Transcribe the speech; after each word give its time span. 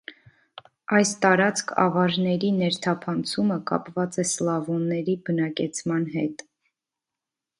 Այս 0.99 1.09
տարածք 1.25 1.73
ավարների 1.81 2.49
ներթափանցումը 2.61 3.57
կապված 3.71 4.17
է 4.23 4.27
սլավոնների 4.31 5.17
բնակեցման 5.29 6.11
հետ։ 6.17 6.45